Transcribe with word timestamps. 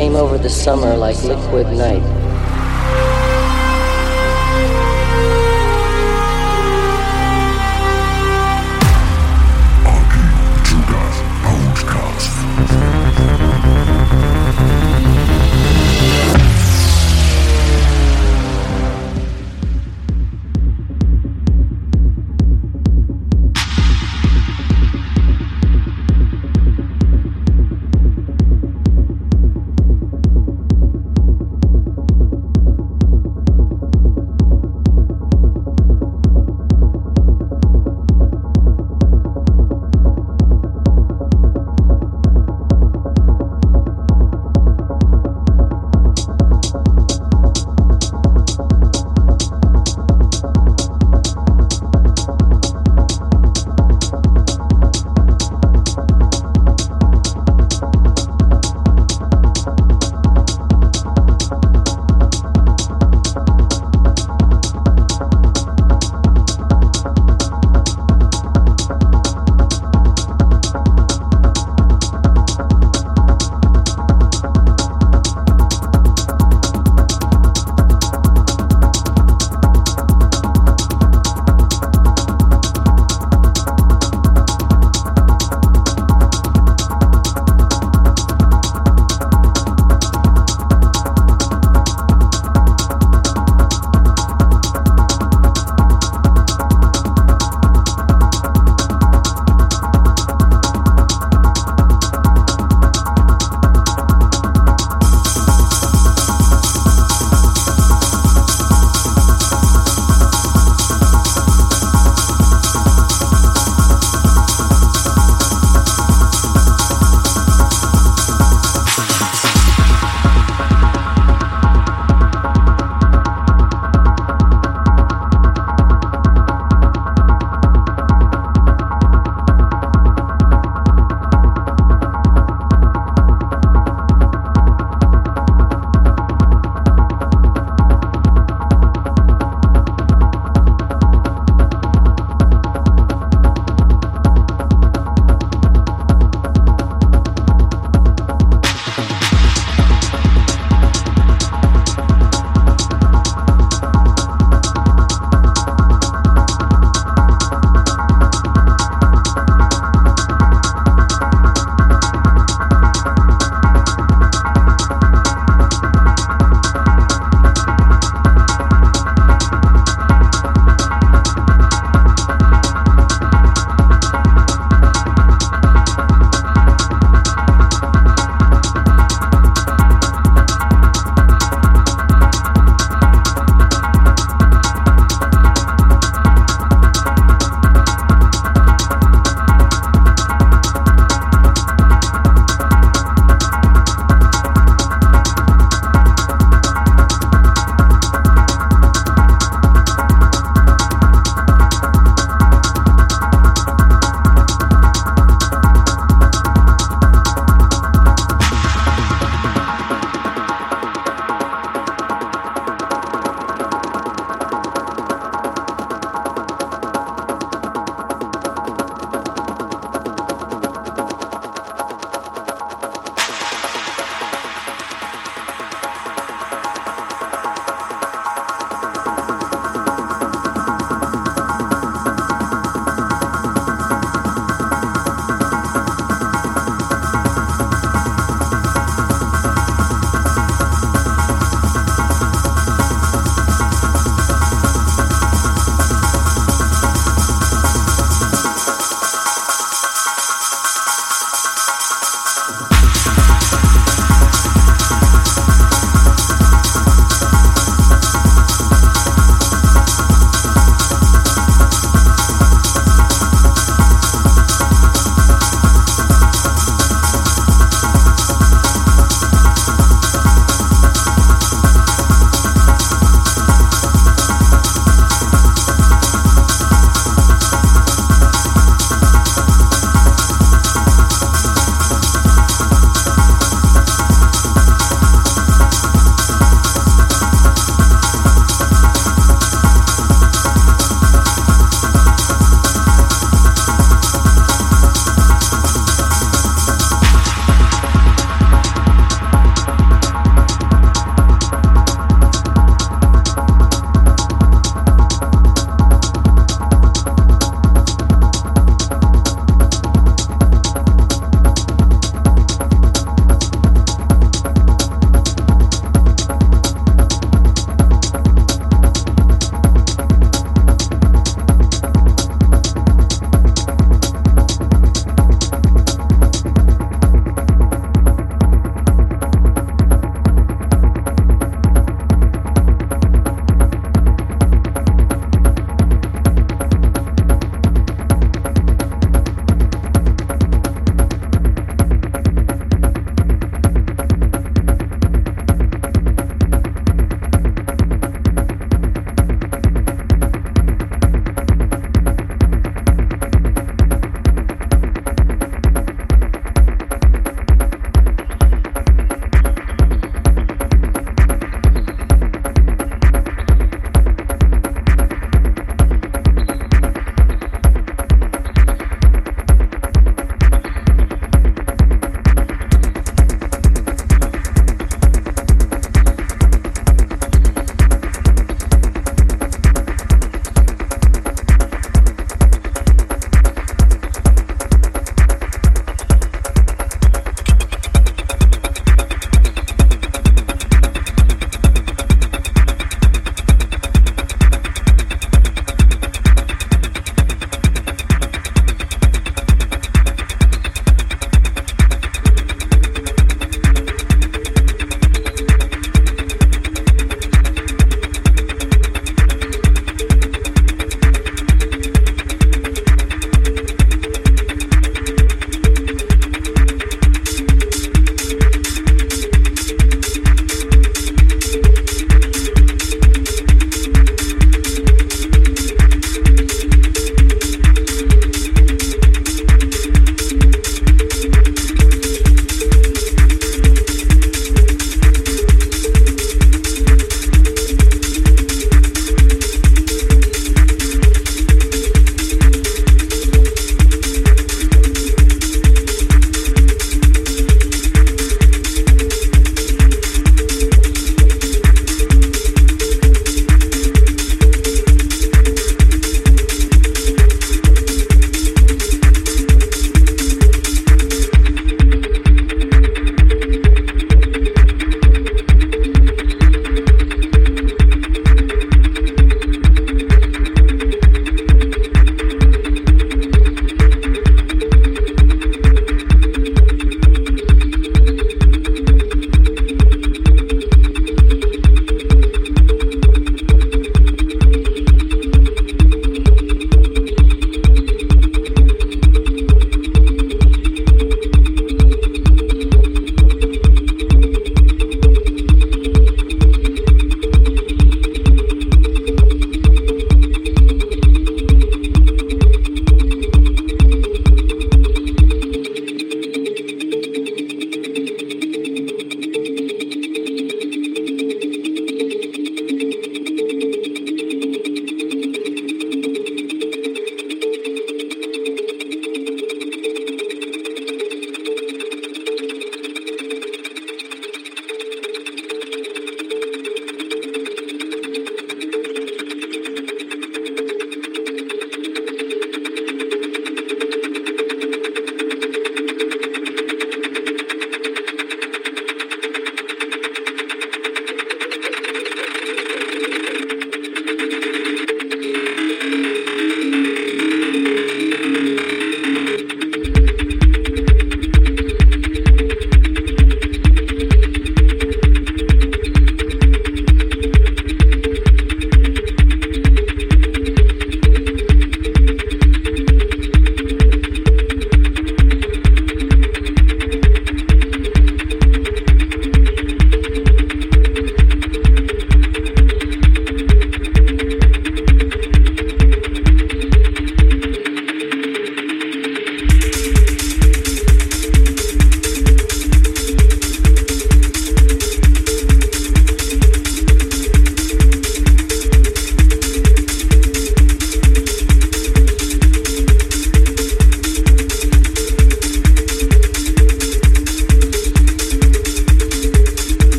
came 0.00 0.16
over 0.16 0.38
the 0.38 0.48
summer 0.48 0.96
like 0.96 1.22
liquid 1.24 1.66
night. 1.76 2.19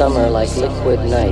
Summer 0.00 0.30
like 0.30 0.48
liquid 0.56 0.98
night. 1.10 1.29